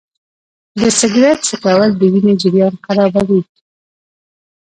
د 0.79 0.81
سګرټ 0.99 1.39
څکول 1.47 1.89
د 1.99 2.01
وینې 2.13 2.33
جریان 2.41 2.73
خرابوي. 2.85 3.41